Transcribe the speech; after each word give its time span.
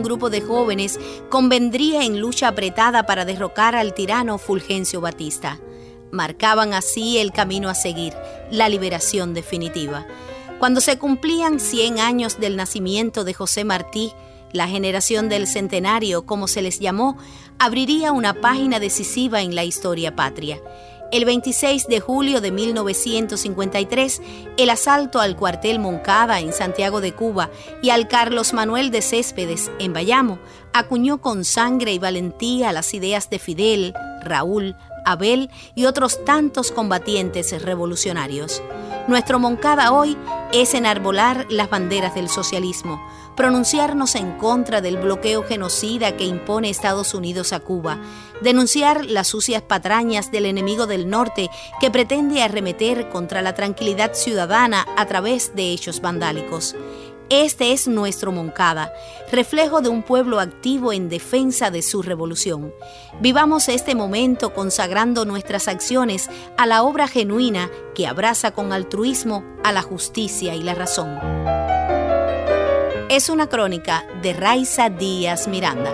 un 0.00 0.02
grupo 0.02 0.30
de 0.30 0.40
jóvenes 0.40 0.98
convendría 1.28 2.04
en 2.04 2.20
lucha 2.20 2.48
apretada 2.48 3.04
para 3.04 3.26
derrocar 3.26 3.76
al 3.76 3.92
tirano 3.92 4.38
Fulgencio 4.38 5.02
Batista. 5.02 5.60
Marcaban 6.10 6.72
así 6.72 7.18
el 7.18 7.32
camino 7.32 7.68
a 7.68 7.74
seguir, 7.74 8.14
la 8.50 8.70
liberación 8.70 9.34
definitiva. 9.34 10.06
Cuando 10.58 10.80
se 10.80 10.98
cumplían 10.98 11.60
100 11.60 11.98
años 12.00 12.40
del 12.40 12.56
nacimiento 12.56 13.24
de 13.24 13.34
José 13.34 13.64
Martí, 13.64 14.14
la 14.52 14.68
generación 14.68 15.28
del 15.28 15.46
centenario, 15.46 16.24
como 16.24 16.48
se 16.48 16.62
les 16.62 16.80
llamó, 16.80 17.18
abriría 17.58 18.12
una 18.12 18.32
página 18.32 18.80
decisiva 18.80 19.42
en 19.42 19.54
la 19.54 19.64
historia 19.64 20.16
patria. 20.16 20.62
El 21.12 21.24
26 21.24 21.88
de 21.88 21.98
julio 21.98 22.40
de 22.40 22.52
1953, 22.52 24.22
el 24.56 24.70
asalto 24.70 25.18
al 25.18 25.34
cuartel 25.34 25.80
Moncada 25.80 26.38
en 26.38 26.52
Santiago 26.52 27.00
de 27.00 27.12
Cuba 27.12 27.50
y 27.82 27.90
al 27.90 28.06
Carlos 28.06 28.52
Manuel 28.52 28.92
de 28.92 29.02
Céspedes 29.02 29.72
en 29.80 29.92
Bayamo 29.92 30.38
acuñó 30.72 31.20
con 31.20 31.44
sangre 31.44 31.92
y 31.92 31.98
valentía 31.98 32.72
las 32.72 32.94
ideas 32.94 33.28
de 33.28 33.40
Fidel, 33.40 33.92
Raúl, 34.22 34.76
Abel 35.04 35.50
y 35.74 35.86
otros 35.86 36.24
tantos 36.24 36.70
combatientes 36.70 37.60
revolucionarios. 37.60 38.62
Nuestro 39.08 39.38
Moncada 39.38 39.92
hoy 39.92 40.16
es 40.52 40.74
enarbolar 40.74 41.46
las 41.50 41.70
banderas 41.70 42.14
del 42.14 42.28
socialismo, 42.28 43.00
pronunciarnos 43.34 44.14
en 44.14 44.32
contra 44.32 44.80
del 44.80 44.98
bloqueo 44.98 45.42
genocida 45.42 46.16
que 46.16 46.24
impone 46.24 46.70
Estados 46.70 47.14
Unidos 47.14 47.52
a 47.52 47.60
Cuba, 47.60 47.98
denunciar 48.42 49.04
las 49.06 49.28
sucias 49.28 49.62
patrañas 49.62 50.30
del 50.30 50.46
enemigo 50.46 50.86
del 50.86 51.08
norte 51.08 51.50
que 51.80 51.90
pretende 51.90 52.42
arremeter 52.42 53.08
contra 53.08 53.42
la 53.42 53.54
tranquilidad 53.54 54.12
ciudadana 54.14 54.86
a 54.96 55.06
través 55.06 55.54
de 55.56 55.72
hechos 55.72 56.00
vandálicos. 56.00 56.76
Este 57.30 57.70
es 57.72 57.86
nuestro 57.86 58.32
Moncada, 58.32 58.92
reflejo 59.30 59.80
de 59.80 59.88
un 59.88 60.02
pueblo 60.02 60.40
activo 60.40 60.92
en 60.92 61.08
defensa 61.08 61.70
de 61.70 61.80
su 61.80 62.02
revolución. 62.02 62.74
Vivamos 63.20 63.68
este 63.68 63.94
momento 63.94 64.52
consagrando 64.52 65.24
nuestras 65.24 65.68
acciones 65.68 66.28
a 66.58 66.66
la 66.66 66.82
obra 66.82 67.06
genuina 67.06 67.70
que 67.94 68.08
abraza 68.08 68.50
con 68.50 68.72
altruismo 68.72 69.44
a 69.62 69.70
la 69.70 69.82
justicia 69.82 70.56
y 70.56 70.62
la 70.64 70.74
razón. 70.74 71.20
Es 73.08 73.28
una 73.28 73.48
crónica 73.48 74.04
de 74.22 74.32
Raiza 74.32 74.90
Díaz 74.90 75.46
Miranda. 75.46 75.92